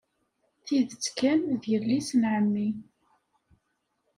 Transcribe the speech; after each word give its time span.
Tidet 0.65 1.05
kan, 1.19 1.41
d 1.61 1.63
yelli-s 1.71 2.09
n 2.15 2.21
ɛemmi. 2.35 2.69